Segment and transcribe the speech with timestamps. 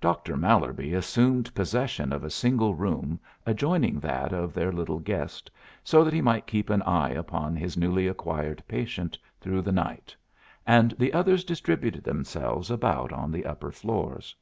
[0.00, 5.48] Doctor Mallerby assumed possession of a single room adjoining that of their little guest,
[5.84, 10.16] so that he might keep an eye upon his newly acquired patient through the night,
[10.66, 14.34] and the others distributed themselves about on the upper floors.